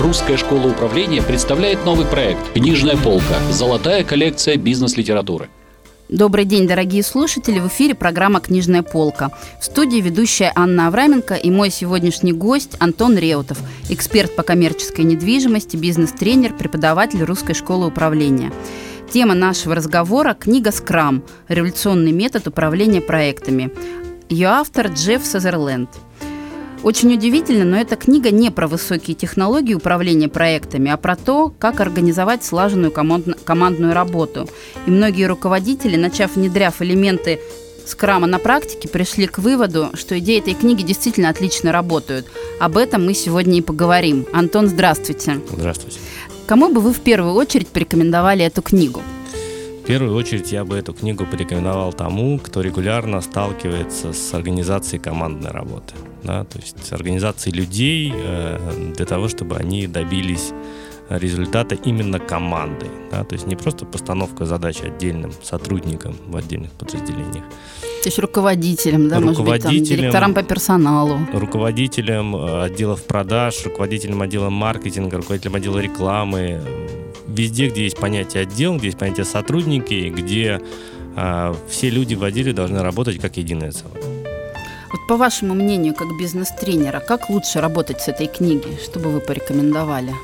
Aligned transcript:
Русская 0.00 0.36
школа 0.36 0.68
управления 0.68 1.20
представляет 1.20 1.84
новый 1.84 2.06
проект 2.06 2.52
«Книжная 2.52 2.96
полка. 2.96 3.34
Золотая 3.50 4.04
коллекция 4.04 4.56
бизнес-литературы». 4.56 5.48
Добрый 6.08 6.44
день, 6.44 6.68
дорогие 6.68 7.02
слушатели! 7.02 7.58
В 7.58 7.66
эфире 7.66 7.96
программа 7.96 8.38
«Книжная 8.38 8.84
полка». 8.84 9.32
В 9.60 9.64
студии 9.64 10.00
ведущая 10.00 10.52
Анна 10.54 10.86
Авраменко 10.86 11.34
и 11.34 11.50
мой 11.50 11.70
сегодняшний 11.70 12.32
гость 12.32 12.76
Антон 12.78 13.18
Реутов, 13.18 13.58
эксперт 13.88 14.36
по 14.36 14.44
коммерческой 14.44 15.04
недвижимости, 15.04 15.76
бизнес-тренер, 15.76 16.54
преподаватель 16.54 17.24
Русской 17.24 17.54
школы 17.54 17.88
управления. 17.88 18.52
Тема 19.12 19.34
нашего 19.34 19.74
разговора– 19.74 20.34
книга 20.40 20.70
«Скрам. 20.70 21.24
Революционный 21.48 22.12
метод 22.12 22.46
управления 22.46 23.00
проектами». 23.00 23.72
Ее 24.28 24.46
автор 24.46 24.86
Джефф 24.88 25.26
Сазерленд– 25.26 25.90
очень 26.82 27.12
удивительно, 27.14 27.64
но 27.64 27.76
эта 27.76 27.96
книга 27.96 28.30
не 28.30 28.50
про 28.50 28.66
высокие 28.66 29.16
технологии 29.16 29.74
управления 29.74 30.28
проектами, 30.28 30.90
а 30.90 30.96
про 30.96 31.16
то, 31.16 31.52
как 31.58 31.80
организовать 31.80 32.44
слаженную 32.44 32.92
командную 32.92 33.94
работу. 33.94 34.48
И 34.86 34.90
многие 34.90 35.24
руководители, 35.24 35.96
начав 35.96 36.36
внедряв 36.36 36.80
элементы 36.80 37.40
скрама 37.86 38.26
на 38.26 38.38
практике, 38.38 38.88
пришли 38.88 39.26
к 39.26 39.38
выводу, 39.38 39.90
что 39.94 40.18
идеи 40.18 40.38
этой 40.38 40.54
книги 40.54 40.82
действительно 40.82 41.30
отлично 41.30 41.72
работают. 41.72 42.26
Об 42.60 42.76
этом 42.76 43.04
мы 43.04 43.14
сегодня 43.14 43.58
и 43.58 43.62
поговорим. 43.62 44.26
Антон, 44.32 44.68
здравствуйте. 44.68 45.40
Здравствуйте. 45.50 45.98
Кому 46.46 46.72
бы 46.72 46.80
вы 46.80 46.92
в 46.92 47.00
первую 47.00 47.34
очередь 47.34 47.68
порекомендовали 47.68 48.44
эту 48.44 48.62
книгу? 48.62 49.02
В 49.88 49.90
первую 49.90 50.14
очередь 50.14 50.52
я 50.52 50.66
бы 50.66 50.76
эту 50.76 50.92
книгу 50.92 51.24
порекомендовал 51.24 51.94
тому, 51.94 52.38
кто 52.38 52.60
регулярно 52.60 53.22
сталкивается 53.22 54.12
с 54.12 54.34
организацией 54.34 55.00
командной 55.00 55.50
работы 55.50 55.94
да, 56.22 56.44
то 56.44 56.58
есть 56.58 56.92
организации 56.92 57.50
людей 57.50 58.12
э, 58.14 58.92
для 58.94 59.06
того, 59.06 59.28
чтобы 59.28 59.56
они 59.56 59.86
добились 59.86 60.52
результата 61.08 61.74
именно 61.74 62.18
командой, 62.18 62.90
да, 63.10 63.24
то 63.24 63.34
есть 63.34 63.46
не 63.46 63.56
просто 63.56 63.86
постановка 63.86 64.44
задач 64.44 64.82
отдельным 64.82 65.32
сотрудникам 65.42 66.14
в 66.26 66.36
отдельных 66.36 66.70
подразделениях. 66.72 67.44
То 68.02 68.08
есть 68.08 68.18
руководителям, 68.18 69.08
да, 69.08 69.20
руководителям, 69.20 69.46
может 69.46 69.80
быть, 69.80 69.88
там, 69.88 69.96
директорам 69.96 70.34
по 70.34 70.42
персоналу. 70.42 71.18
Руководителям 71.32 72.36
э, 72.36 72.64
отделов 72.64 73.04
продаж, 73.06 73.64
руководителям 73.64 74.20
отдела 74.20 74.50
маркетинга, 74.50 75.16
руководителям 75.16 75.54
отдела 75.54 75.78
рекламы. 75.78 76.60
Везде, 77.28 77.68
где 77.68 77.84
есть 77.84 77.98
понятие 77.98 78.42
отдел, 78.42 78.76
где 78.76 78.86
есть 78.86 78.98
понятие 78.98 79.26
сотрудники, 79.26 80.08
где 80.08 80.60
э, 81.16 81.54
все 81.68 81.90
люди 81.90 82.14
в 82.14 82.24
отделе 82.24 82.52
должны 82.52 82.82
работать 82.82 83.20
как 83.20 83.36
единое 83.36 83.70
целое. 83.70 84.02
Вот 84.90 85.06
по 85.06 85.16
вашему 85.16 85.54
мнению, 85.54 85.94
как 85.94 86.08
бизнес-тренера, 86.18 87.00
как 87.00 87.28
лучше 87.28 87.60
работать 87.60 88.00
с 88.00 88.08
этой 88.08 88.26
книгой? 88.26 88.78
Что 88.82 88.98
бы 88.98 89.10
вы 89.10 89.20
порекомендовали? 89.20 90.14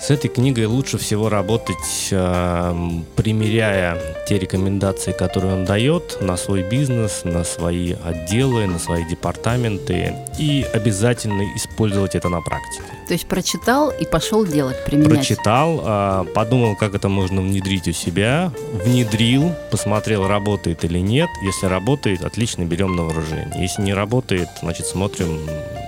С 0.00 0.08
этой 0.08 0.28
книгой 0.28 0.64
лучше 0.64 0.96
всего 0.96 1.28
работать, 1.28 2.08
э, 2.10 2.74
примеряя 3.16 3.98
те 4.26 4.38
рекомендации, 4.38 5.12
которые 5.12 5.54
он 5.54 5.66
дает 5.66 6.22
на 6.22 6.38
свой 6.38 6.62
бизнес, 6.62 7.20
на 7.24 7.44
свои 7.44 7.92
отделы, 8.02 8.66
на 8.66 8.78
свои 8.78 9.04
департаменты 9.04 10.14
и 10.38 10.64
обязательно 10.72 11.42
использовать 11.54 12.14
это 12.14 12.30
на 12.30 12.40
практике. 12.40 12.82
То 13.08 13.12
есть 13.12 13.26
прочитал 13.26 13.90
и 13.90 14.06
пошел 14.06 14.46
делать, 14.46 14.82
применять? 14.86 15.10
Прочитал, 15.10 15.82
э, 15.84 16.24
подумал, 16.34 16.76
как 16.76 16.94
это 16.94 17.10
можно 17.10 17.42
внедрить 17.42 17.86
у 17.86 17.92
себя, 17.92 18.52
внедрил, 18.84 19.52
посмотрел, 19.70 20.26
работает 20.26 20.82
или 20.84 20.98
нет. 20.98 21.28
Если 21.42 21.66
работает, 21.66 22.24
отлично 22.24 22.64
берем 22.64 22.96
на 22.96 23.02
вооружение. 23.02 23.52
Если 23.58 23.82
не 23.82 23.92
работает, 23.92 24.48
значит 24.62 24.86
смотрим. 24.86 25.40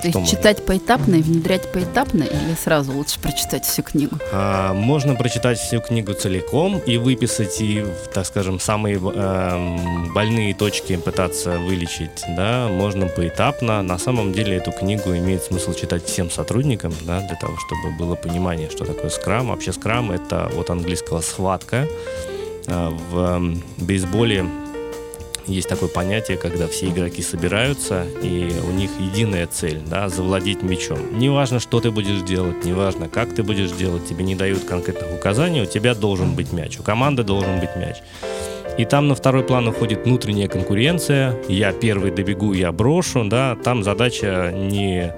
То 0.02 0.08
есть 0.08 0.30
читать 0.30 0.66
поэтапно 0.66 1.14
и 1.14 1.22
внедрять 1.22 1.70
поэтапно 1.72 2.24
или 2.24 2.54
сразу 2.62 2.92
лучше 2.92 3.20
прочитать 3.20 3.64
всю 3.64 3.82
книгу? 3.82 4.01
Книгу? 4.08 4.24
А, 4.32 4.72
можно 4.72 5.14
прочитать 5.14 5.58
всю 5.58 5.80
книгу 5.80 6.12
целиком 6.14 6.78
и 6.78 6.96
выписать, 6.96 7.60
и, 7.60 7.84
так 8.12 8.26
скажем, 8.26 8.60
самые 8.60 8.96
э, 8.96 10.12
больные 10.14 10.54
точки 10.54 10.96
пытаться 10.96 11.58
вылечить. 11.58 12.24
Да? 12.36 12.68
Можно 12.68 13.06
поэтапно. 13.06 13.82
На 13.82 13.98
самом 13.98 14.32
деле 14.32 14.56
эту 14.56 14.72
книгу 14.72 15.10
имеет 15.16 15.42
смысл 15.42 15.74
читать 15.74 16.04
всем 16.04 16.30
сотрудникам, 16.30 16.92
да, 17.02 17.20
для 17.20 17.36
того, 17.36 17.56
чтобы 17.56 17.96
было 17.96 18.14
понимание, 18.14 18.70
что 18.70 18.84
такое 18.84 19.10
скрам. 19.10 19.48
Вообще 19.48 19.72
скрам— 19.72 20.10
это 20.12 20.46
от 20.58 20.70
английского 20.70 21.20
«схватка». 21.20 21.86
А, 22.68 22.90
в 22.90 23.42
бейсболе 23.78 24.46
есть 25.46 25.68
такое 25.68 25.88
понятие, 25.88 26.36
когда 26.36 26.68
все 26.68 26.88
игроки 26.88 27.22
собираются, 27.22 28.06
и 28.22 28.52
у 28.66 28.72
них 28.72 28.90
единая 29.00 29.46
цель, 29.46 29.80
да, 29.86 30.08
завладеть 30.08 30.62
мячом. 30.62 31.18
Неважно, 31.18 31.60
что 31.60 31.80
ты 31.80 31.90
будешь 31.90 32.22
делать, 32.22 32.64
неважно, 32.64 33.08
как 33.08 33.34
ты 33.34 33.42
будешь 33.42 33.70
делать, 33.72 34.06
тебе 34.06 34.24
не 34.24 34.34
дают 34.34 34.64
конкретных 34.64 35.12
указаний, 35.12 35.62
у 35.62 35.66
тебя 35.66 35.94
должен 35.94 36.34
быть 36.34 36.52
мяч, 36.52 36.78
у 36.78 36.82
команды 36.82 37.22
должен 37.22 37.60
быть 37.60 37.76
мяч. 37.76 37.96
И 38.78 38.84
там 38.86 39.08
на 39.08 39.14
второй 39.14 39.44
план 39.44 39.68
уходит 39.68 40.06
внутренняя 40.06 40.48
конкуренция. 40.48 41.36
Я 41.46 41.72
первый 41.72 42.10
добегу, 42.10 42.54
я 42.54 42.72
брошу, 42.72 43.24
да. 43.24 43.54
Там 43.62 43.84
задача 43.84 44.50
не 44.50 45.12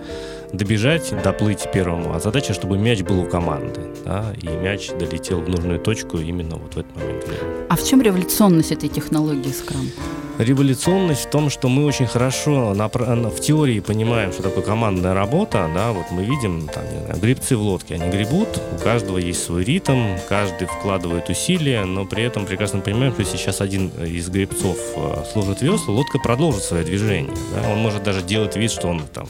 добежать, 0.56 1.12
доплыть 1.22 1.68
первому, 1.72 2.14
а 2.14 2.20
задача, 2.20 2.54
чтобы 2.54 2.78
мяч 2.78 3.02
был 3.02 3.20
у 3.20 3.26
команды, 3.26 3.80
да, 4.04 4.32
и 4.40 4.46
мяч 4.48 4.90
долетел 4.90 5.40
в 5.40 5.48
нужную 5.48 5.78
точку 5.78 6.18
именно 6.18 6.56
вот 6.56 6.74
в 6.74 6.78
этот 6.78 6.96
момент 6.96 7.26
времени. 7.26 7.66
А 7.68 7.76
в 7.76 7.84
чем 7.84 8.02
революционность 8.02 8.72
этой 8.72 8.88
технологии 8.88 9.50
Scrum? 9.50 9.90
Революционность 10.38 11.26
в 11.26 11.30
том, 11.30 11.48
что 11.48 11.68
мы 11.68 11.84
очень 11.84 12.06
хорошо 12.06 12.74
на, 12.74 12.88
в 12.88 13.40
теории 13.40 13.78
понимаем, 13.78 14.32
что 14.32 14.42
такое 14.42 14.64
командная 14.64 15.14
работа, 15.14 15.70
да, 15.72 15.92
вот 15.92 16.06
мы 16.10 16.24
видим, 16.24 16.66
там, 16.66 16.82
не 16.90 17.04
знаю, 17.04 17.20
грибцы 17.20 17.56
в 17.56 17.60
лодке, 17.62 17.94
они 17.94 18.10
гребут, 18.10 18.48
у 18.76 18.82
каждого 18.82 19.18
есть 19.18 19.44
свой 19.44 19.62
ритм, 19.62 20.16
каждый 20.28 20.66
вкладывает 20.66 21.28
усилия, 21.28 21.84
но 21.84 22.04
при 22.04 22.24
этом 22.24 22.46
прекрасно 22.46 22.80
понимаем, 22.80 23.12
что 23.12 23.24
сейчас 23.24 23.60
один 23.60 23.88
из 23.88 24.28
грибцов 24.28 24.76
э, 24.96 25.24
служит 25.32 25.62
весла, 25.62 25.94
лодка 25.94 26.18
продолжит 26.18 26.64
свое 26.64 26.84
движение, 26.84 27.34
да, 27.54 27.70
он 27.70 27.78
может 27.78 28.02
даже 28.02 28.22
делать 28.22 28.56
вид, 28.56 28.72
что 28.72 28.88
он 28.88 29.02
там 29.12 29.28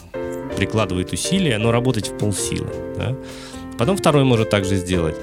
прикладывает 0.57 1.13
усилия, 1.13 1.59
но 1.59 1.73
работать 1.73 2.09
в 2.09 2.19
полсилы. 2.19 2.69
Да? 2.97 3.15
Потом 3.79 3.97
второй 3.97 4.25
может 4.25 4.51
также 4.51 4.77
сделать. 4.77 5.17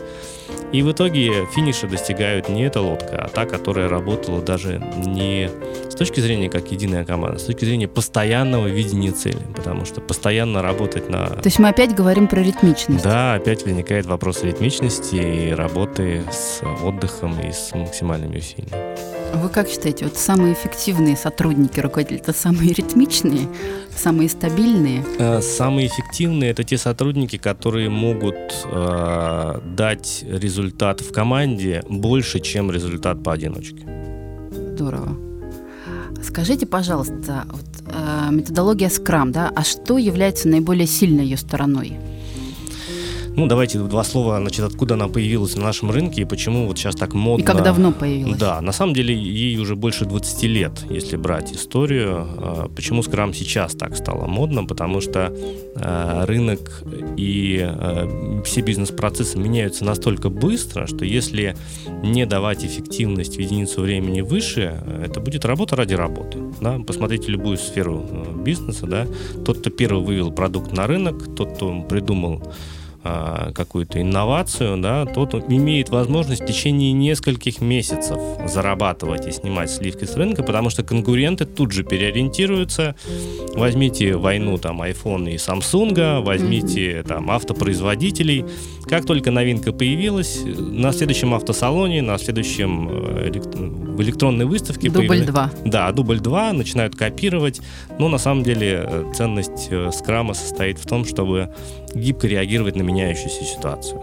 И 0.71 0.83
в 0.83 0.91
итоге 0.91 1.45
финиша 1.53 1.87
достигают 1.87 2.47
не 2.47 2.63
эта 2.63 2.81
лодка, 2.81 3.25
а 3.25 3.27
та, 3.27 3.45
которая 3.45 3.89
работала 3.89 4.41
даже 4.41 4.81
не 5.05 5.49
с 5.89 5.95
точки 5.95 6.21
зрения 6.21 6.49
как 6.49 6.71
единая 6.71 7.03
команда, 7.03 7.35
а 7.35 7.39
с 7.39 7.43
точки 7.43 7.65
зрения 7.65 7.89
постоянного 7.89 8.67
видения 8.67 9.11
цели, 9.11 9.41
потому 9.53 9.83
что 9.83 9.99
постоянно 9.99 10.61
работать 10.61 11.09
на... 11.09 11.27
То 11.27 11.45
есть 11.45 11.59
мы 11.59 11.67
опять 11.67 11.93
говорим 11.93 12.27
про 12.27 12.41
ритмичность. 12.41 13.03
Да, 13.03 13.33
опять 13.33 13.65
возникает 13.65 14.05
вопрос 14.05 14.43
ритмичности 14.43 15.15
и 15.15 15.51
работы 15.51 16.23
с 16.31 16.61
отдыхом 16.83 17.37
и 17.41 17.51
с 17.51 17.75
максимальными 17.75 18.37
усилиями. 18.37 19.20
Вы 19.33 19.49
как 19.49 19.69
считаете, 19.69 20.05
вот 20.05 20.17
самые 20.17 20.53
эффективные 20.53 21.15
сотрудники 21.15 21.79
руководители, 21.79 22.19
это 22.19 22.33
самые 22.33 22.73
ритмичные, 22.73 23.47
самые 23.95 24.29
стабильные? 24.29 25.03
Э, 25.19 25.41
самые 25.41 25.87
эффективные 25.87 26.51
это 26.51 26.63
те 26.63 26.77
сотрудники, 26.77 27.37
которые 27.37 27.89
могут 27.89 28.35
э, 28.65 29.59
дать 29.75 30.23
результат 30.27 31.01
в 31.01 31.11
команде 31.11 31.83
больше, 31.89 32.39
чем 32.39 32.71
результат 32.71 33.23
поодиночке. 33.23 33.87
Здорово. 34.51 35.17
Скажите, 36.23 36.65
пожалуйста, 36.65 37.45
вот, 37.49 37.65
э, 37.87 38.31
методология 38.31 38.89
Scrum, 38.89 39.31
да, 39.31 39.51
а 39.55 39.63
что 39.63 39.97
является 39.97 40.47
наиболее 40.49 40.87
сильной 40.87 41.23
ее 41.23 41.37
стороной? 41.37 41.97
Ну, 43.35 43.47
давайте 43.47 43.79
два 43.79 44.03
слова, 44.03 44.39
значит, 44.39 44.65
откуда 44.65 44.95
она 44.95 45.07
появилась 45.07 45.55
на 45.55 45.63
нашем 45.63 45.89
рынке 45.89 46.21
и 46.21 46.25
почему 46.25 46.67
вот 46.67 46.77
сейчас 46.77 46.95
так 46.95 47.13
модно. 47.13 47.43
И 47.43 47.45
как 47.45 47.63
давно 47.63 47.93
появилась? 47.93 48.37
Да, 48.37 48.59
на 48.59 48.73
самом 48.73 48.93
деле 48.93 49.15
ей 49.15 49.57
уже 49.57 49.75
больше 49.75 50.05
20 50.05 50.43
лет, 50.43 50.71
если 50.89 51.15
брать 51.15 51.53
историю. 51.53 52.27
А, 52.27 52.69
почему 52.75 53.03
скрам 53.03 53.33
сейчас 53.33 53.73
так 53.73 53.95
стало 53.95 54.27
модно? 54.27 54.65
Потому 54.65 54.99
что 54.99 55.33
а, 55.75 56.25
рынок 56.25 56.83
и 57.15 57.59
а, 57.63 58.41
все 58.43 58.61
бизнес-процессы 58.61 59.37
меняются 59.37 59.85
настолько 59.85 60.29
быстро, 60.29 60.85
что 60.85 61.05
если 61.05 61.55
не 62.03 62.25
давать 62.25 62.65
эффективность 62.65 63.37
в 63.37 63.39
единицу 63.39 63.81
времени 63.81 64.21
выше, 64.21 64.83
это 65.03 65.21
будет 65.21 65.45
работа 65.45 65.77
ради 65.77 65.93
работы. 65.93 66.37
Да? 66.59 66.79
Посмотрите 66.79 67.31
любую 67.31 67.57
сферу 67.57 68.05
бизнеса. 68.43 68.87
Да? 68.87 69.07
Тот, 69.45 69.59
кто 69.59 69.69
первый 69.69 70.03
вывел 70.03 70.31
продукт 70.31 70.73
на 70.73 70.85
рынок, 70.85 71.33
тот, 71.33 71.55
кто 71.55 71.81
придумал 71.83 72.43
э, 73.03 73.51
какую-то 73.53 74.01
инновацию, 74.01 74.77
да, 74.77 75.05
тот 75.05 75.33
имеет 75.49 75.89
возможность 75.89 76.41
в 76.41 76.45
течение 76.45 76.91
нескольких 76.91 77.61
месяцев 77.61 78.17
зарабатывать 78.45 79.27
и 79.27 79.31
снимать 79.31 79.69
сливки 79.69 80.05
с 80.05 80.15
рынка, 80.15 80.43
потому 80.43 80.69
что 80.69 80.83
конкуренты 80.83 81.45
тут 81.45 81.71
же 81.71 81.83
переориентируются. 81.83 82.95
Возьмите 83.55 84.15
войну 84.15 84.57
там 84.57 84.81
iPhone 84.81 85.31
и 85.31 85.35
Samsung, 85.35 86.21
возьмите 86.21 87.03
там 87.07 87.29
автопроизводителей. 87.31 88.45
Как 88.85 89.05
только 89.05 89.31
новинка 89.31 89.71
появилась, 89.71 90.41
на 90.45 90.91
следующем 90.91 91.33
автосалоне, 91.33 92.01
на 92.01 92.17
следующем 92.17 92.89
э, 92.89 93.31
в 93.91 94.01
электронной 94.01 94.45
выставке... 94.45 94.89
Дубль 94.89 95.07
появля... 95.07 95.31
2. 95.31 95.51
Да, 95.65 95.91
дубль 95.91 96.19
2, 96.19 96.53
начинают 96.53 96.95
копировать. 96.95 97.61
Но 97.99 98.09
на 98.09 98.17
самом 98.17 98.43
деле 98.43 98.85
э, 98.87 99.11
ценность 99.15 99.67
э, 99.69 99.91
скрама 99.91 100.33
состоит 100.33 100.79
в 100.79 100.85
том, 100.85 101.05
чтобы 101.05 101.53
гибко 101.93 102.27
реагировать 102.27 102.75
на 102.75 102.81
меняющуюся 102.81 103.43
ситуацию. 103.43 104.01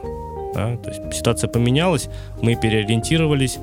Да? 0.54 0.76
То 0.78 0.90
есть 0.90 1.14
ситуация 1.14 1.48
поменялась, 1.48 2.08
мы 2.40 2.56
переориентировались, 2.56 3.58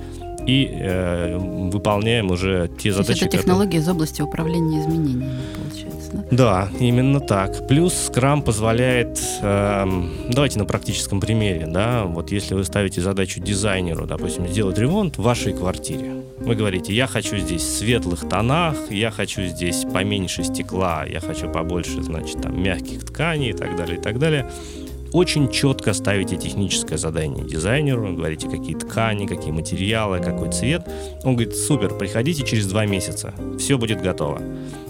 и 0.46 0.70
э, 0.72 1.38
выполняем 1.72 2.32
уже 2.32 2.70
те 2.80 2.92
То 2.92 2.98
задачи. 2.98 3.24
Это 3.24 3.38
технология 3.38 3.80
которые... 3.80 3.82
из 3.82 3.90
области 3.90 4.22
управления 4.22 4.82
изменениями, 4.82 5.40
получается, 5.56 6.12
да? 6.14 6.24
Да, 6.32 6.70
именно 6.80 7.20
так. 7.20 7.68
Плюс 7.68 7.94
Scrum 7.94 8.44
позволяет, 8.44 9.20
э, 9.42 9.86
давайте 10.30 10.60
на 10.60 10.66
практическом 10.66 11.20
примере, 11.20 11.66
да, 11.68 12.04
вот 12.06 12.32
если 12.32 12.54
вы 12.54 12.64
ставите 12.64 13.02
задачу 13.02 13.40
дизайнеру, 13.40 14.06
допустим, 14.06 14.48
сделать 14.48 14.78
ремонт 14.78 15.18
в 15.18 15.24
вашей 15.24 15.54
квартире, 15.54 16.25
вы 16.40 16.56
говорите, 16.56 16.94
я 16.94 17.08
хочу 17.08 17.38
здесь 17.38 17.62
в 17.62 17.78
светлых 17.78 18.28
тонах, 18.28 18.92
я 18.92 19.12
хочу 19.12 19.44
здесь 19.44 19.86
поменьше 19.92 20.44
стекла, 20.44 21.06
я 21.06 21.20
хочу 21.20 21.50
побольше, 21.50 22.04
значит, 22.04 22.42
там 22.42 22.62
мягких 22.62 23.06
тканей 23.06 23.52
и 23.52 23.54
так 23.54 23.76
далее, 23.76 23.98
и 23.98 24.02
так 24.02 24.20
далее 24.20 24.50
очень 25.16 25.50
четко 25.50 25.94
ставите 25.94 26.36
техническое 26.36 26.98
задание 26.98 27.46
дизайнеру, 27.46 28.14
говорите, 28.14 28.50
какие 28.50 28.76
ткани, 28.76 29.28
какие 29.28 29.52
материалы, 29.52 30.20
какой 30.20 30.52
цвет. 30.52 30.86
Он 31.24 31.36
говорит, 31.36 31.56
супер, 31.56 31.98
приходите 31.98 32.44
через 32.44 32.68
два 32.68 32.86
месяца, 32.86 33.34
все 33.58 33.78
будет 33.78 34.02
готово. 34.02 34.42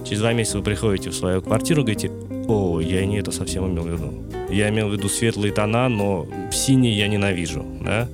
Через 0.03 0.21
два 0.21 0.33
месяца 0.33 0.57
вы 0.57 0.63
приходите 0.63 1.11
в 1.11 1.13
свою 1.13 1.43
квартиру, 1.43 1.83
говорите, 1.83 2.09
о, 2.47 2.79
я 2.79 3.05
не 3.05 3.19
это 3.19 3.31
совсем 3.31 3.67
имел 3.67 3.83
в 3.83 3.87
виду. 3.87 4.13
Я 4.49 4.69
имел 4.69 4.89
в 4.89 4.93
виду 4.93 5.09
светлые 5.09 5.53
тона, 5.53 5.89
но 5.89 6.27
синий 6.51 6.93
я 6.93 7.07
ненавижу, 7.07 7.63
да 7.81 8.09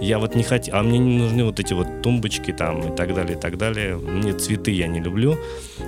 я 0.00 0.18
вот 0.18 0.34
не 0.34 0.42
хочу, 0.42 0.70
а 0.74 0.82
мне 0.82 0.98
не 0.98 1.18
нужны 1.18 1.44
вот 1.44 1.60
эти 1.60 1.72
вот 1.72 2.02
тумбочки 2.02 2.52
там 2.52 2.80
и 2.80 2.96
так 2.96 3.14
далее, 3.14 3.36
и 3.36 3.40
так 3.40 3.56
далее. 3.58 3.96
Мне 3.96 4.32
цветы 4.32 4.70
я 4.70 4.86
не 4.86 5.00
люблю. 5.00 5.36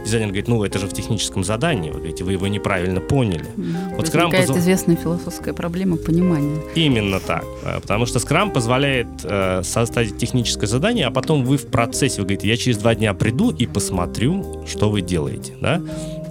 Дизайнер 0.05 0.29
говорит, 0.29 0.49
ну 0.49 0.65
это 0.65 0.79
же 0.79 0.87
в 0.87 0.93
техническом 0.93 1.45
задании, 1.45 1.91
вы 1.91 1.99
говорите, 1.99 2.25
вы 2.25 2.33
его 2.33 2.47
неправильно 2.47 3.01
поняли. 3.01 3.45
Mm-hmm. 3.57 3.97
Вот 3.97 4.07
Скрам 4.07 4.31
позв... 4.31 4.57
известная 4.57 4.97
философская 4.97 5.55
проблема 5.55 5.97
понимания. 5.97 6.61
Именно 6.75 7.21
так, 7.21 7.45
потому 7.83 8.07
что 8.07 8.19
Скрам 8.19 8.53
позволяет 8.53 9.09
э, 9.25 9.63
составить 9.63 10.19
техническое 10.19 10.67
задание, 10.67 11.07
а 11.07 11.11
потом 11.11 11.45
вы 11.45 11.57
в 11.57 11.67
процессе, 11.67 12.21
вы 12.21 12.29
говорите, 12.29 12.49
я 12.49 12.57
через 12.57 12.79
два 12.79 12.95
дня 12.95 13.15
приду 13.15 13.51
и 13.51 13.67
посмотрю, 13.67 14.65
что 14.67 14.91
вы 14.91 15.03
делаете, 15.03 15.55
да? 15.61 15.81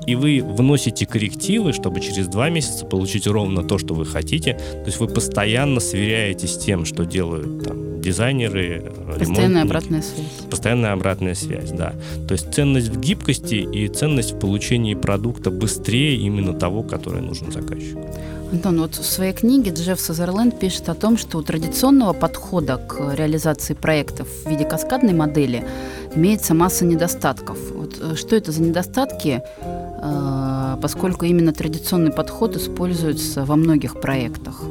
И 0.08 0.16
вы 0.16 0.42
вносите 0.42 1.06
коррективы, 1.06 1.74
чтобы 1.74 2.00
через 2.00 2.28
два 2.28 2.50
месяца 2.50 2.86
получить 2.86 3.28
ровно 3.28 3.64
то, 3.64 3.78
что 3.78 3.94
вы 3.94 4.06
хотите. 4.06 4.54
То 4.54 4.86
есть 4.86 5.00
вы 5.00 5.08
постоянно 5.08 5.82
сверяетесь 5.82 6.54
с 6.54 6.58
тем, 6.58 6.86
что 6.86 7.06
делают 7.06 7.66
там, 7.66 8.02
дизайнеры, 8.02 8.92
Постоянная 9.20 9.64
обратная 9.64 10.02
связь. 10.02 10.28
Постоянная 10.50 10.94
обратная 10.94 11.36
связь, 11.36 11.72
да. 11.72 11.94
То 12.28 12.34
есть 12.34 12.54
ценность 12.54 12.88
в 12.88 13.00
гибкости 13.00 13.56
и 13.56 13.88
ценность 13.90 14.34
в 14.34 14.40
получении 14.40 14.96
продукта 14.96 15.52
быстрее 15.52 16.16
именно 16.16 16.54
того, 16.54 16.84
который 16.84 17.22
нужен 17.22 17.52
заказчику. 17.52 18.08
Антон, 18.52 18.80
вот 18.80 18.96
в 18.96 19.06
своей 19.06 19.34
книге 19.34 19.72
Джефф 19.72 20.00
Сазерленд 20.00 20.58
пишет 20.58 20.88
о 20.88 20.96
том, 20.96 21.18
что 21.18 21.38
у 21.40 21.42
традиционного 21.42 22.14
подхода 22.14 22.78
к 22.78 23.14
реализации 23.14 23.74
проектов 23.74 24.30
в 24.46 24.50
виде 24.50 24.64
каскадной 24.64 25.14
модели 25.14 25.66
имеется 26.16 26.54
масса 26.54 26.86
недостатков. 26.86 27.58
Вот 27.74 27.98
э, 28.00 28.16
что 28.16 28.38
это 28.38 28.54
за 28.54 28.62
недостатки, 28.62 29.42
э, 29.58 29.77
поскольку 30.82 31.26
именно 31.26 31.54
традиционный 31.54 32.12
подход 32.12 32.56
используется 32.56 33.46
во 33.46 33.56
многих 33.56 34.00
проектах? 34.00 34.62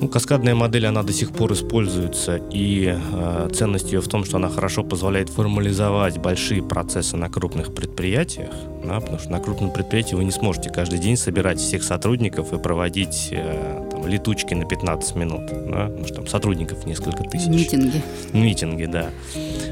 Ну, 0.00 0.06
каскадная 0.06 0.54
модель, 0.54 0.86
она 0.86 1.02
до 1.02 1.12
сих 1.12 1.32
пор 1.32 1.52
используется, 1.52 2.36
и 2.52 2.94
э, 2.96 3.48
ценность 3.52 3.92
ее 3.92 4.00
в 4.00 4.06
том, 4.06 4.24
что 4.24 4.36
она 4.36 4.48
хорошо 4.48 4.84
позволяет 4.84 5.28
формализовать 5.28 6.18
большие 6.18 6.62
процессы 6.62 7.16
на 7.16 7.28
крупных 7.28 7.74
предприятиях, 7.74 8.50
да, 8.84 9.00
потому 9.00 9.18
что 9.18 9.30
на 9.30 9.40
крупном 9.40 9.72
предприятии 9.72 10.14
вы 10.14 10.22
не 10.22 10.30
сможете 10.30 10.70
каждый 10.70 11.00
день 11.00 11.16
собирать 11.16 11.58
всех 11.58 11.82
сотрудников 11.82 12.52
и 12.52 12.58
проводить 12.58 13.30
э, 13.32 13.87
летучки 14.08 14.54
на 14.54 14.64
15 14.64 15.16
минут, 15.16 15.46
да, 15.46 15.86
потому 15.86 16.06
что 16.06 16.16
там 16.16 16.26
сотрудников 16.26 16.86
несколько 16.86 17.22
тысяч. 17.24 17.48
Митинги. 17.48 18.02
Митинги, 18.32 18.86
да. 18.86 19.10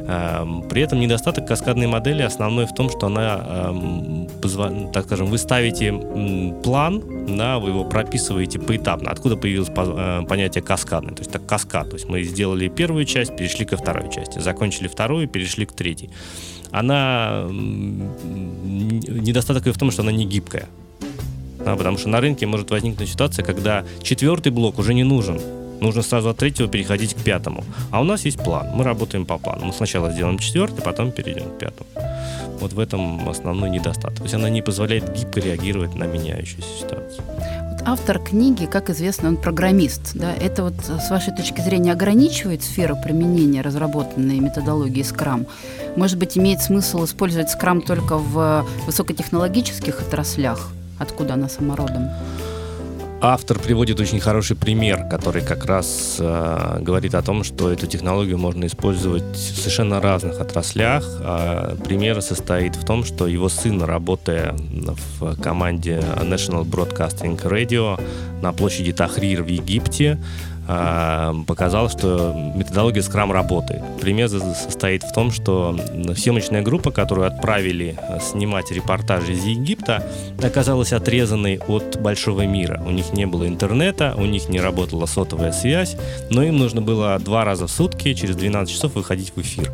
Э, 0.08 0.44
при 0.68 0.82
этом 0.82 1.00
недостаток 1.00 1.46
каскадной 1.46 1.86
модели 1.86 2.22
основной 2.22 2.66
в 2.66 2.74
том, 2.74 2.88
что 2.90 3.06
она, 3.06 3.40
э, 3.44 4.26
позва... 4.40 4.70
так 4.92 5.06
скажем, 5.06 5.26
вы 5.26 5.38
ставите 5.38 5.92
план, 6.62 7.02
да, 7.36 7.58
вы 7.58 7.70
его 7.70 7.84
прописываете 7.84 8.58
поэтапно. 8.58 9.10
Откуда 9.10 9.36
появилось 9.36 9.70
э, 9.74 10.22
понятие 10.28 10.62
каскадный? 10.62 11.14
То 11.14 11.20
есть 11.20 11.32
так 11.32 11.44
каскад. 11.46 11.90
То 11.90 11.96
есть 11.96 12.08
мы 12.08 12.22
сделали 12.22 12.68
первую 12.68 13.04
часть, 13.04 13.36
перешли 13.36 13.64
ко 13.64 13.76
второй 13.76 14.10
части, 14.12 14.38
закончили 14.38 14.88
вторую, 14.88 15.28
перешли 15.28 15.66
к 15.66 15.72
третьей. 15.72 16.10
Она 16.70 17.46
недостаток 18.66 19.66
ее 19.66 19.72
в 19.72 19.78
том, 19.78 19.90
что 19.90 20.02
она 20.02 20.12
не 20.12 20.26
гибкая. 20.26 20.68
Да, 21.66 21.74
потому 21.74 21.98
что 21.98 22.08
на 22.08 22.20
рынке 22.20 22.46
может 22.46 22.70
возникнуть 22.70 23.08
ситуация, 23.08 23.44
когда 23.44 23.84
четвертый 24.00 24.52
блок 24.52 24.78
уже 24.78 24.94
не 24.94 25.02
нужен. 25.02 25.40
Нужно 25.80 26.02
сразу 26.02 26.28
от 26.28 26.36
третьего 26.36 26.68
переходить 26.68 27.14
к 27.14 27.18
пятому. 27.18 27.64
А 27.90 28.00
у 28.00 28.04
нас 28.04 28.24
есть 28.24 28.38
план. 28.38 28.68
Мы 28.72 28.84
работаем 28.84 29.26
по 29.26 29.36
плану. 29.36 29.66
Мы 29.66 29.72
сначала 29.72 30.12
сделаем 30.12 30.38
четвертый, 30.38 30.80
потом 30.80 31.10
перейдем 31.10 31.50
к 31.50 31.58
пятому. 31.58 31.90
Вот 32.60 32.72
в 32.72 32.78
этом 32.78 33.28
основной 33.28 33.68
недостаток. 33.68 34.18
То 34.18 34.22
есть 34.22 34.34
она 34.34 34.48
не 34.48 34.62
позволяет 34.62 35.12
гибко 35.12 35.40
реагировать 35.40 35.96
на 35.96 36.04
меняющуюся 36.04 36.68
ситуацию. 36.78 37.24
Автор 37.84 38.20
книги, 38.20 38.66
как 38.66 38.88
известно, 38.90 39.28
он 39.28 39.36
программист. 39.36 40.12
Да? 40.14 40.32
Это 40.32 40.62
вот 40.62 40.74
с 40.84 41.10
вашей 41.10 41.34
точки 41.34 41.60
зрения 41.60 41.92
ограничивает 41.92 42.62
сферу 42.62 42.96
применения 42.96 43.60
разработанной 43.60 44.38
методологии 44.38 45.02
Scrum? 45.02 45.48
Может 45.96 46.16
быть, 46.16 46.38
имеет 46.38 46.60
смысл 46.60 47.04
использовать 47.04 47.48
Scrum 47.52 47.84
только 47.84 48.18
в 48.18 48.64
высокотехнологических 48.86 50.00
отраслях? 50.00 50.70
Откуда 50.98 51.34
она 51.34 51.48
самородом? 51.48 52.08
Автор 53.20 53.58
приводит 53.58 53.98
очень 53.98 54.20
хороший 54.20 54.56
пример, 54.56 55.08
который 55.08 55.40
как 55.40 55.64
раз 55.64 56.16
э, 56.18 56.78
говорит 56.82 57.14
о 57.14 57.22
том, 57.22 57.44
что 57.44 57.72
эту 57.72 57.86
технологию 57.86 58.36
можно 58.36 58.66
использовать 58.66 59.22
в 59.22 59.58
совершенно 59.58 60.02
разных 60.02 60.38
отраслях. 60.38 61.02
Э, 61.20 61.76
пример 61.82 62.20
состоит 62.20 62.76
в 62.76 62.84
том, 62.84 63.04
что 63.04 63.26
его 63.26 63.48
сын, 63.48 63.82
работая 63.82 64.54
в 65.18 65.40
команде 65.40 66.04
National 66.20 66.64
Broadcasting 66.64 67.42
Radio 67.42 67.98
на 68.42 68.52
площади 68.52 68.92
Тахрир 68.92 69.42
в 69.42 69.48
Египте, 69.48 70.18
показал, 70.66 71.88
что 71.88 72.34
методология 72.54 73.02
Scrum 73.02 73.32
работает. 73.32 73.82
Пример 74.00 74.28
состоит 74.28 75.04
в 75.04 75.12
том, 75.12 75.30
что 75.30 75.78
съемочная 76.16 76.62
группа, 76.62 76.90
которую 76.90 77.26
отправили 77.26 77.96
э, 77.96 78.18
снимать 78.20 78.72
репортажи 78.72 79.32
из 79.32 79.44
Египта, 79.44 80.04
оказалась 80.42 80.92
отрезанной 80.92 81.60
от 81.68 82.00
большого 82.00 82.46
мира. 82.46 82.82
У 82.84 82.90
них 82.90 83.12
не 83.12 83.26
было 83.26 83.46
интернета, 83.46 84.14
у 84.16 84.24
них 84.24 84.48
не 84.48 84.60
работала 84.60 85.06
сотовая 85.06 85.52
связь, 85.52 85.96
но 86.30 86.42
им 86.42 86.56
нужно 86.56 86.82
было 86.82 87.18
два 87.18 87.44
раза 87.44 87.66
в 87.66 87.70
сутки 87.70 88.14
через 88.14 88.36
12 88.36 88.74
часов 88.74 88.94
выходить 88.94 89.32
в 89.36 89.40
эфир. 89.40 89.70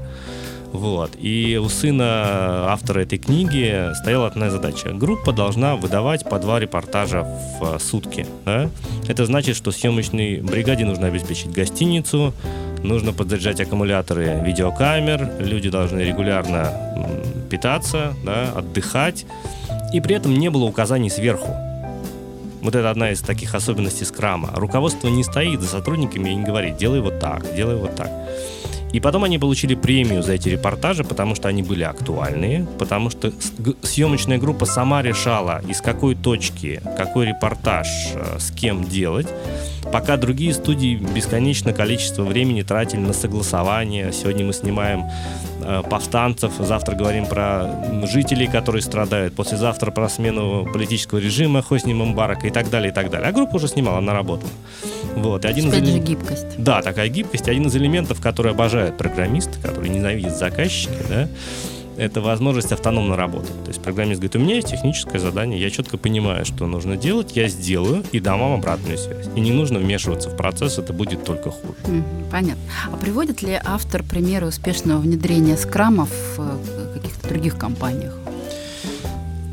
Вот. 0.73 1.13
И 1.21 1.61
у 1.63 1.69
сына 1.69 2.71
автора 2.73 3.01
этой 3.01 3.19
книги 3.19 3.95
стояла 3.95 4.27
одна 4.27 4.51
задача. 4.51 4.91
Группа 4.93 5.33
должна 5.33 5.77
выдавать 5.77 6.29
по 6.29 6.39
два 6.39 6.59
репортажа 6.59 7.27
в 7.61 7.79
сутки. 7.79 8.27
Да? 8.45 8.71
Это 9.07 9.27
значит, 9.27 9.55
что 9.55 9.71
съемочной 9.71 10.41
бригаде 10.41 10.85
нужно 10.85 11.09
обеспечить 11.09 11.53
гостиницу, 11.53 12.33
нужно 12.83 13.13
подзаряжать 13.13 13.61
аккумуляторы 13.61 14.41
видеокамер, 14.45 15.33
люди 15.41 15.69
должны 15.69 16.01
регулярно 16.01 16.73
питаться, 17.51 18.15
да, 18.25 18.53
отдыхать. 18.57 19.27
И 19.93 20.01
при 20.01 20.17
этом 20.17 20.35
не 20.35 20.49
было 20.49 20.65
указаний 20.65 21.11
сверху. 21.11 21.55
Вот 22.63 22.75
это 22.75 22.91
одна 22.91 23.11
из 23.11 23.21
таких 23.21 23.55
особенностей 23.55 24.05
скрама. 24.05 24.51
Руководство 24.55 25.09
не 25.09 25.25
стоит 25.25 25.61
за 25.61 25.67
сотрудниками 25.67 26.31
и 26.31 26.35
не 26.35 26.45
говорит, 26.45 26.77
делай 26.77 27.01
вот 27.01 27.19
так, 27.19 27.55
делай 27.55 27.77
вот 27.77 27.95
так. 27.97 28.09
И 28.93 29.01
потом 29.01 29.25
они 29.25 29.39
получили 29.39 29.75
премию 29.75 30.23
за 30.23 30.35
эти 30.35 30.51
репортажи, 30.51 31.03
потому 31.03 31.35
что 31.35 31.49
они 31.49 31.63
были 31.63 31.83
актуальные, 31.83 32.67
потому 32.79 33.09
что 33.11 33.33
съемочная 33.83 34.39
группа 34.39 34.67
сама 34.67 35.03
решала, 35.03 35.63
из 35.67 35.81
какой 35.81 36.15
точки, 36.15 36.81
какой 36.97 37.27
репортаж 37.27 37.89
э, 38.15 38.39
с 38.39 38.51
кем 38.51 38.85
делать. 38.85 39.29
Пока 39.91 40.17
другие 40.17 40.55
студии 40.55 40.97
бесконечное 40.97 41.73
количество 41.73 42.23
времени 42.23 42.63
тратили 42.63 43.01
на 43.01 43.13
согласование. 43.13 44.13
Сегодня 44.13 44.45
мы 44.45 44.53
снимаем 44.53 45.05
э, 45.63 45.83
повстанцев, 45.89 46.53
завтра 46.59 46.95
говорим 46.95 47.27
про 47.27 48.07
жителей, 48.07 48.47
которые 48.47 48.83
страдают, 48.83 49.35
послезавтра 49.35 49.91
про 49.91 50.09
смену 50.09 50.69
политического 50.71 51.19
режима 51.19 51.63
Хосни 51.63 51.95
Мбарака 51.95 52.47
и 52.47 52.51
так 52.51 52.71
далее, 52.71 52.91
и 52.91 52.95
так 52.95 53.11
далее. 53.11 53.29
А 53.29 53.33
группа 53.33 53.57
уже 53.57 53.69
снимала, 53.69 53.99
она 53.99 54.13
работала. 54.13 54.53
Вот. 55.15 55.45
И 55.45 55.49
один 55.49 55.69
Опять 55.69 55.83
из 55.83 55.93
же 55.93 55.99
гибкость. 55.99 56.47
Да, 56.59 56.83
такая 56.83 57.09
гибкость. 57.09 57.49
Один 57.49 57.67
из 57.67 57.77
элементов, 57.77 58.21
который 58.21 58.53
обожают 58.83 58.99
программисты, 58.99 59.61
которые 59.61 59.91
ненавидят 59.91 60.37
заказчики, 60.37 60.97
да, 61.09 61.29
это 61.99 62.21
возможность 62.21 62.73
автономно 62.73 63.17
работать. 63.17 63.65
То 63.65 63.69
есть 63.69 63.83
программист 63.83 64.21
говорит, 64.21 64.37
у 64.37 64.39
меня 64.39 64.57
есть 64.57 64.69
техническое 64.69 65.19
задание, 65.19 65.61
я 65.61 65.71
четко 65.71 65.99
понимаю, 65.99 66.45
что 66.45 66.67
нужно 66.67 66.97
делать, 66.97 67.37
я 67.37 67.49
сделаю 67.49 68.03
и 68.13 68.19
дам 68.19 68.41
вам 68.41 68.55
обратную 68.55 68.97
связь. 68.97 69.27
И 69.37 69.41
не 69.41 69.53
нужно 69.53 69.79
вмешиваться 69.79 70.31
в 70.31 70.37
процесс, 70.37 70.79
это 70.79 70.93
будет 70.93 71.25
только 71.25 71.51
хуже. 71.51 71.75
Понятно. 72.31 72.63
А 72.91 72.97
приводит 72.97 73.43
ли 73.43 73.61
автор 73.63 74.03
примеры 74.03 74.47
успешного 74.49 75.01
внедрения 75.01 75.57
скрамов 75.57 76.09
в 76.37 76.41
э, 76.41 76.95
каких-то 76.95 77.29
других 77.29 77.59
компаниях? 77.59 78.15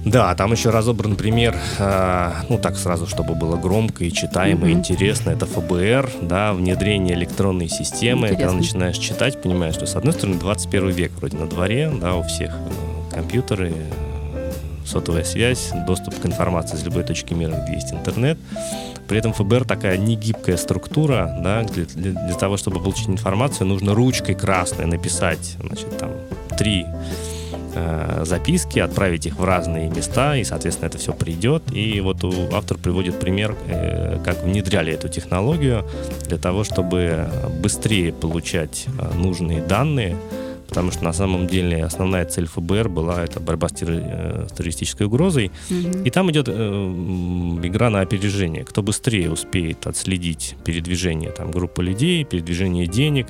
Да, 0.05 0.33
там 0.35 0.51
еще 0.53 0.69
разобран 0.69 1.15
пример, 1.15 1.55
э, 1.77 2.31
ну 2.47 2.57
так 2.57 2.77
сразу, 2.77 3.05
чтобы 3.05 3.35
было 3.35 3.57
громко 3.57 4.05
и 4.05 4.11
читаемо, 4.11 4.67
mm-hmm. 4.67 4.71
интересно. 4.71 5.29
Это 5.31 5.45
ФБР, 5.45 6.09
да, 6.21 6.53
внедрение 6.53 7.15
электронной 7.15 7.67
системы. 7.67 8.27
Интересно. 8.27 8.37
Когда 8.37 8.53
начинаешь 8.53 8.97
читать, 8.97 9.41
понимаешь, 9.41 9.75
что 9.75 9.85
с 9.85 9.95
одной 9.95 10.13
стороны 10.13 10.39
21 10.39 10.89
век 10.89 11.11
вроде 11.17 11.37
на 11.37 11.47
дворе, 11.47 11.91
да, 11.99 12.15
у 12.15 12.23
всех 12.23 12.51
э, 12.51 13.15
компьютеры, 13.15 13.73
сотовая 14.85 15.23
связь, 15.23 15.71
доступ 15.85 16.19
к 16.19 16.25
информации 16.25 16.77
с 16.77 16.83
любой 16.83 17.03
точки 17.03 17.33
мира, 17.33 17.61
где 17.63 17.73
есть 17.73 17.91
интернет. 17.91 18.37
При 19.07 19.17
этом 19.17 19.33
ФБР 19.33 19.65
такая 19.65 19.97
негибкая 19.97 20.55
структура, 20.55 21.35
да, 21.41 21.63
для, 21.63 21.85
для, 21.85 22.11
для 22.11 22.35
того, 22.35 22.57
чтобы 22.57 22.79
получить 22.79 23.09
информацию, 23.09 23.67
нужно 23.67 23.93
ручкой 23.93 24.35
красной 24.35 24.85
написать, 24.85 25.57
значит, 25.59 25.97
там, 25.97 26.11
три 26.57 26.85
Э, 27.79 28.25
записки, 28.25 28.79
отправить 28.79 29.25
их 29.25 29.37
в 29.37 29.43
разные 29.43 29.89
места, 29.89 30.35
и, 30.35 30.43
соответственно, 30.43 30.87
это 30.87 30.97
все 30.97 31.13
придет. 31.13 31.63
И 31.71 32.01
вот 32.01 32.17
автор 32.51 32.77
приводит 32.77 33.19
пример, 33.19 33.55
э, 33.67 34.19
как 34.23 34.43
внедряли 34.43 34.93
эту 34.93 35.07
технологию 35.07 35.85
для 36.27 36.37
того, 36.37 36.63
чтобы 36.63 37.29
быстрее 37.61 38.11
получать 38.11 38.85
э, 38.87 39.17
нужные 39.17 39.61
данные, 39.61 40.17
потому 40.67 40.91
что 40.91 41.03
на 41.03 41.13
самом 41.13 41.47
деле 41.47 41.83
основная 41.83 42.25
цель 42.25 42.47
ФБР 42.47 42.89
была 42.89 43.23
это 43.23 43.39
борьба 43.39 43.69
с, 43.69 43.73
террористической 43.73 45.07
угрозой. 45.07 45.51
Mm-hmm. 45.69 46.03
И 46.03 46.09
там 46.09 46.29
идет 46.31 46.47
э, 46.49 46.51
игра 47.63 47.89
на 47.89 48.01
опережение. 48.01 48.65
Кто 48.65 48.81
быстрее 48.83 49.31
успеет 49.31 49.87
отследить 49.87 50.55
передвижение 50.65 51.31
там, 51.31 51.51
группы 51.51 51.81
людей, 51.83 52.23
передвижение 52.25 52.87
денег, 52.87 53.27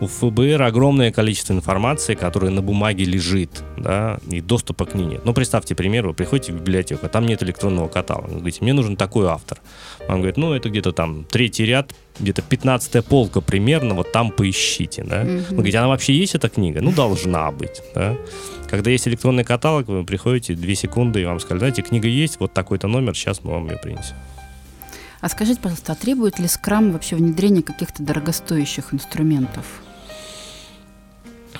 у 0.00 0.06
ФБР 0.06 0.62
огромное 0.62 1.12
количество 1.12 1.52
информации, 1.52 2.14
которая 2.14 2.50
на 2.50 2.62
бумаге 2.62 3.04
лежит, 3.04 3.62
да, 3.76 4.18
и 4.28 4.40
доступа 4.40 4.86
к 4.86 4.94
ней 4.94 5.04
нет. 5.04 5.24
Ну, 5.24 5.34
представьте, 5.34 5.74
пример, 5.74 6.06
вы 6.06 6.14
приходите 6.14 6.52
в 6.52 6.56
библиотеку, 6.56 7.06
а 7.06 7.08
там 7.08 7.26
нет 7.26 7.42
электронного 7.42 7.88
каталога. 7.88 8.28
Вы 8.28 8.36
говорите, 8.38 8.58
мне 8.62 8.72
нужен 8.72 8.96
такой 8.96 9.26
автор. 9.26 9.60
Он 10.08 10.16
говорит, 10.16 10.38
ну, 10.38 10.54
это 10.54 10.70
где-то 10.70 10.92
там 10.92 11.24
третий 11.24 11.66
ряд, 11.66 11.94
где-то 12.18 12.40
15 12.42 13.04
полка 13.04 13.40
примерно, 13.40 13.94
вот 13.94 14.10
там 14.10 14.30
поищите, 14.30 15.04
да. 15.04 15.22
Mm-hmm. 15.22 15.48
Вы 15.50 15.56
говорите, 15.56 15.78
она 15.78 15.88
вообще 15.88 16.14
есть, 16.14 16.34
эта 16.34 16.48
книга? 16.48 16.80
Ну, 16.80 16.92
должна 16.92 17.50
быть, 17.50 17.82
да. 17.94 18.16
Когда 18.70 18.90
есть 18.90 19.06
электронный 19.06 19.44
каталог, 19.44 19.88
вы 19.88 20.04
приходите, 20.04 20.54
две 20.54 20.74
секунды, 20.74 21.20
и 21.20 21.24
вам 21.24 21.40
сказали, 21.40 21.58
знаете, 21.58 21.82
книга 21.82 22.08
есть, 22.08 22.40
вот 22.40 22.54
такой-то 22.54 22.88
номер, 22.88 23.14
сейчас 23.14 23.44
мы 23.44 23.50
вам 23.52 23.68
ее 23.68 23.76
принесем. 23.76 24.16
А 25.20 25.28
скажите, 25.28 25.60
пожалуйста, 25.60 25.92
а 25.92 25.96
требует 25.96 26.38
ли 26.38 26.48
скрам 26.48 26.92
вообще 26.92 27.16
внедрения 27.16 27.62
каких-то 27.62 28.02
дорогостоящих 28.02 28.94
инструментов? 28.94 29.66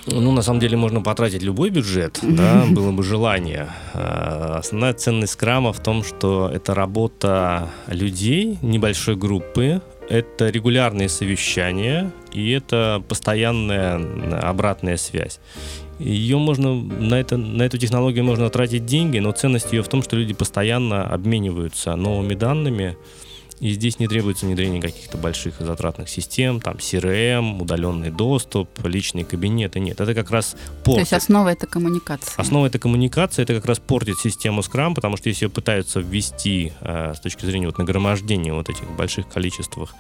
Ну, 0.07 0.33
на 0.33 0.43
самом 0.43 0.61
деле, 0.61 0.77
можно 0.77 1.03
потратить 1.03 1.43
любой 1.43 1.71
бюджет, 1.71 2.19
да, 2.23 2.65
было 2.71 2.91
бы 2.93 3.03
желание. 3.03 3.69
А, 3.95 4.59
основная 4.59 4.95
ценность 4.95 5.35
скрама 5.35 5.73
в 5.73 5.81
том, 5.81 6.03
что 6.03 6.51
это 6.53 6.75
работа 6.75 7.69
людей, 7.87 8.59
небольшой 8.63 9.17
группы, 9.17 9.83
это 10.09 10.49
регулярные 10.49 11.09
совещания, 11.09 12.11
и 12.33 12.51
это 12.51 13.03
постоянная 13.09 14.01
обратная 14.43 14.97
связь. 14.97 15.39
Ее 16.01 16.39
можно, 16.39 16.75
на, 16.75 17.15
это, 17.17 17.37
на 17.37 17.63
эту 17.63 17.77
технологию 17.77 18.25
можно 18.25 18.49
тратить 18.49 18.87
деньги, 18.87 19.19
но 19.19 19.33
ценность 19.33 19.73
ее 19.73 19.83
в 19.83 19.89
том, 19.89 20.03
что 20.03 20.17
люди 20.17 20.33
постоянно 20.33 21.05
обмениваются 21.05 21.95
новыми 21.95 22.35
данными, 22.35 22.97
и 23.61 23.73
здесь 23.73 23.99
не 23.99 24.09
требуется 24.09 24.47
внедрение 24.47 24.81
каких-то 24.81 25.19
больших 25.19 25.61
и 25.61 25.65
затратных 25.65 26.09
систем, 26.09 26.61
там 26.61 26.77
CRM, 26.77 27.61
удаленный 27.61 28.11
доступ, 28.11 28.69
личные 28.85 29.25
кабинеты. 29.25 29.81
Нет, 29.81 30.01
это 30.01 30.15
как 30.15 30.31
раз 30.31 30.57
портит. 30.83 31.09
То 31.09 31.15
есть 31.17 31.25
основа 31.25 31.49
это 31.51 31.67
коммуникация. 31.67 32.35
Основа 32.37 32.67
это 32.67 32.79
коммуникация, 32.79 33.43
это 33.43 33.55
как 33.55 33.67
раз 33.67 33.79
портит 33.79 34.19
систему 34.19 34.63
Scrum, 34.63 34.95
потому 34.95 35.17
что 35.17 35.29
если 35.29 35.45
ее 35.45 35.51
пытаются 35.51 36.01
ввести 36.01 36.73
э, 36.81 37.13
с 37.15 37.21
точки 37.21 37.45
зрения 37.45 37.67
вот 37.67 37.79
нагромождения 37.79 38.53
вот 38.55 38.71
этих 38.71 38.91
больших 38.97 39.29
количествах 39.29 39.95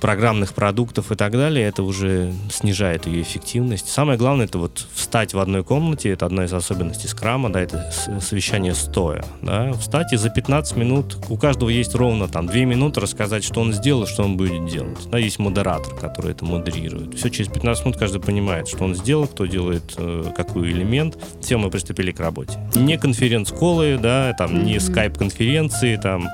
программных 0.00 0.54
продуктов 0.54 1.12
и 1.12 1.14
так 1.14 1.32
далее, 1.32 1.66
это 1.66 1.82
уже 1.82 2.32
снижает 2.50 3.06
ее 3.06 3.22
эффективность. 3.22 3.88
Самое 3.88 4.18
главное 4.18 4.46
это 4.46 4.58
вот 4.58 4.86
встать 4.94 5.34
в 5.34 5.38
одной 5.38 5.62
комнате, 5.62 6.10
это 6.10 6.26
одна 6.26 6.44
из 6.44 6.52
особенностей 6.52 7.08
скрама, 7.08 7.50
да, 7.50 7.60
это 7.60 7.92
совещание 8.20 8.74
стоя, 8.74 9.24
да, 9.42 9.72
встать 9.74 10.12
и 10.12 10.16
за 10.16 10.30
15 10.30 10.76
минут, 10.76 11.18
у 11.28 11.36
каждого 11.36 11.68
есть 11.68 11.94
ровно 11.94 12.28
там 12.28 12.46
2 12.46 12.56
минуты 12.60 13.00
рассказать, 13.00 13.44
что 13.44 13.60
он 13.60 13.72
сделал, 13.72 14.06
что 14.06 14.24
он 14.24 14.36
будет 14.36 14.66
делать. 14.66 14.98
Да, 15.10 15.18
есть 15.18 15.38
модератор, 15.38 15.94
который 15.94 16.32
это 16.32 16.44
модерирует. 16.44 17.14
Все 17.14 17.28
через 17.30 17.50
15 17.50 17.84
минут 17.84 17.98
каждый 17.98 18.20
понимает, 18.20 18.68
что 18.68 18.84
он 18.84 18.94
сделал, 18.94 19.26
кто 19.26 19.46
делает 19.46 19.94
э, 19.96 20.32
какой 20.36 20.70
элемент. 20.70 21.18
Все, 21.40 21.56
мы 21.56 21.70
приступили 21.70 22.12
к 22.12 22.20
работе. 22.20 22.58
Не 22.74 22.98
конференц-колы, 22.98 23.98
да, 24.00 24.34
там, 24.38 24.64
не 24.64 24.78
скайп-конференции, 24.78 25.96
там, 25.96 26.28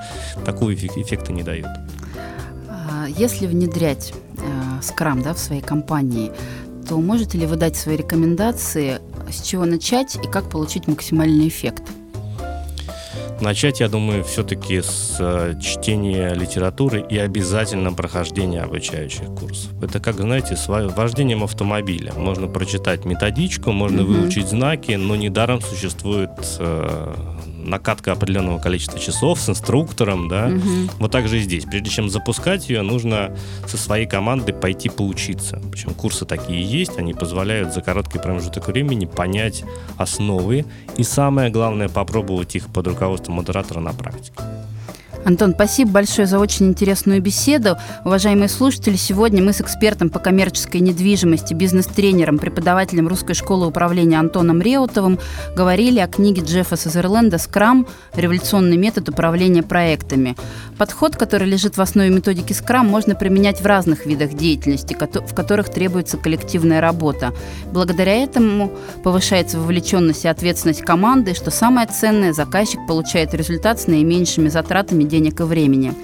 такого 0.45 0.75
эффекта 0.75 1.33
не 1.33 1.43
дают. 1.43 1.69
Если 3.07 3.47
внедрять 3.47 4.13
э, 4.39 4.83
скрам 4.83 5.23
да, 5.23 5.35
в 5.35 5.39
своей 5.39 5.63
компании, 5.63 6.33
то 6.89 6.97
можете 6.99 7.39
ли 7.39 7.47
вы 7.47 7.57
дать 7.57 7.77
свои 7.77 7.97
рекомендации, 7.97 9.01
с 9.31 9.43
чего 9.43 9.65
начать 9.65 10.17
и 10.17 10.29
как 10.29 10.51
получить 10.51 10.87
максимальный 10.87 11.49
эффект? 11.49 11.83
Начать, 13.41 13.81
я 13.81 13.89
думаю, 13.89 14.25
все-таки 14.25 14.81
с 14.81 15.17
э, 15.19 15.59
чтения 15.61 16.33
литературы 16.33 17.05
и 17.07 17.19
обязательно 17.19 17.93
прохождения 17.93 18.63
обучающих 18.63 19.27
курсов. 19.27 19.71
Это 19.83 20.01
как, 20.01 20.17
знаете, 20.17 20.57
с 20.57 20.69
вождением 20.69 21.45
автомобиля. 21.45 22.15
Можно 22.15 22.47
прочитать 22.47 23.05
методичку, 23.05 23.73
можно 23.73 24.05
угу. 24.05 24.13
выучить 24.13 24.49
знаки, 24.49 24.93
но 24.93 25.17
недаром 25.17 25.61
существует 25.61 26.31
э, 26.59 27.15
накатка 27.67 28.13
определенного 28.13 28.59
количества 28.59 28.99
часов 28.99 29.41
с 29.41 29.49
инструктором, 29.49 30.29
да. 30.29 30.47
Угу. 30.49 30.91
Вот 30.99 31.13
так 31.13 31.29
же 31.29 31.39
и 31.39 31.41
здесь. 31.41 31.65
Прежде 31.65 31.91
чем 31.91 32.09
запускать 32.09 32.69
ее, 32.69 32.83
нужно 32.83 33.37
со 33.67 33.77
своей 33.77 34.07
командой 34.07 34.53
пойти 34.53 34.89
поучиться. 34.89 35.61
Причем 35.71 35.95
курсы 35.95 36.25
такие 36.25 36.63
есть, 36.63 36.99
они 36.99 37.15
позволяют 37.15 37.75
за 37.75 37.83
короткий 37.83 38.19
промежуток 38.19 38.69
времени 38.69 39.07
понять 39.07 39.65
основы 39.97 40.65
и 40.97 41.03
самое 41.03 41.51
главное 41.51 41.89
попробовать 41.89 42.57
их 42.57 42.67
под 42.69 42.87
руководством 42.87 43.37
модератора 43.37 43.81
на 43.81 43.93
практике. 43.93 44.41
Антон, 45.27 45.55
спасибо 45.55 45.91
большое 45.91 46.29
за 46.29 46.39
очень 46.39 46.69
интересную 46.69 47.21
беседу. 47.21 47.77
Уважаемые 48.05 48.49
слушатели, 48.49 48.95
сегодня 48.95 49.43
мы 49.43 49.53
с 49.53 49.61
экспертом 49.61 50.09
по 50.09 50.21
коммерческой 50.21 50.81
недвижимости, 50.81 51.53
бизнес-тренером, 51.53 52.39
преподавателем 52.39 53.09
Русской 53.09 53.35
школы 53.35 53.67
управления 53.67 54.21
Антоном 54.21 54.63
Реутовым 54.63 55.19
говорили 55.57 55.99
о 55.99 56.07
книге 56.07 56.43
Джеффа 56.43 56.77
Сазерленда 56.77 57.39
«Скрам. 57.39 57.89
Революционный 58.15 58.77
метод 58.77 59.09
управления 59.09 59.65
проектами». 59.65 60.37
Подход, 60.79 61.17
который 61.17 61.49
лежит 61.49 61.77
в 61.77 61.81
основе 61.81 62.11
методики 62.11 62.53
Скрам, 62.53 62.87
можно 62.87 63.17
применять 63.17 63.61
в 63.61 63.67
разных 63.67 64.07
видах 64.07 64.35
деятельности, 64.35 64.95
в 64.95 65.35
которых 65.35 65.71
требуется 65.71 66.19
коллективная 66.19 66.81
работа. 66.81 67.33
Благодаря 67.73 68.15
этому 68.15 68.71
повышается 69.03 69.59
вовлеченность 69.59 70.25
и 70.25 70.29
ответственность 70.29 70.83
команды, 70.83 71.35
что 71.35 71.51
самое 71.51 71.89
ценное, 71.89 72.33
заказчик 72.33 72.79
получает 72.87 73.35
результат 73.35 73.81
с 73.81 73.89
наименьшими 73.89 74.49
затратами 74.49 75.03
денег 75.17 75.41
и 75.41 75.45
времени. 75.45 75.95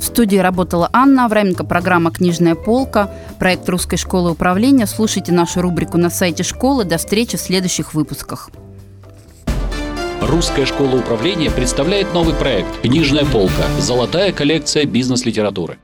В 0.00 0.04
студии 0.04 0.36
работала 0.38 0.88
Анна 0.92 1.26
Авраменко, 1.26 1.64
программа 1.64 2.10
«Книжная 2.10 2.54
полка», 2.54 3.10
проект 3.38 3.68
Русской 3.68 3.96
школы 3.96 4.30
управления. 4.30 4.86
Слушайте 4.86 5.32
нашу 5.32 5.60
рубрику 5.60 5.98
на 5.98 6.10
сайте 6.10 6.42
школы. 6.42 6.84
До 6.84 6.96
встречи 6.96 7.36
в 7.36 7.40
следующих 7.40 7.92
выпусках. 7.92 8.50
Русская 10.22 10.64
школа 10.64 10.96
управления 10.96 11.50
представляет 11.50 12.14
новый 12.14 12.34
проект 12.34 12.80
«Книжная 12.80 13.26
полка. 13.26 13.64
Золотая 13.78 14.32
коллекция 14.32 14.86
бизнес-литературы». 14.86 15.78